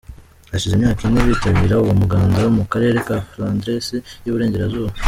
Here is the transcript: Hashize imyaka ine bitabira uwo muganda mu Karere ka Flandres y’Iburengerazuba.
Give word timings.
Hashize 0.51 0.73
imyaka 0.75 1.01
ine 1.07 1.21
bitabira 1.29 1.75
uwo 1.83 1.93
muganda 2.01 2.41
mu 2.57 2.63
Karere 2.71 2.97
ka 3.07 3.15
Flandres 3.29 3.87
y’Iburengerazuba. 4.23 4.89